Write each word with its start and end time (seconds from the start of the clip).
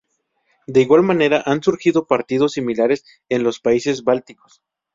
De 0.65 0.81
igual 0.81 1.03
manera 1.03 1.43
han 1.45 1.61
surgido 1.61 2.07
partidos 2.07 2.53
similares 2.53 3.05
en 3.29 3.43
los 3.43 3.59
países 3.59 4.03
bálticos. 4.03 4.63